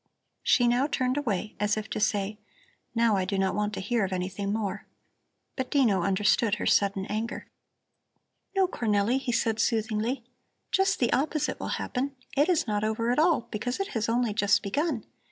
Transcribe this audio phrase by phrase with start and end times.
[0.41, 2.39] She now turned away, as if to say:
[2.95, 4.87] Now I do not want to hear of anything more.
[5.55, 7.45] But Dino understood her sudden anger.
[8.55, 10.23] "No, Cornelli," he said soothingly,
[10.71, 12.15] "just the opposite will happen.
[12.35, 15.05] It is not over at all, because it has only just begun.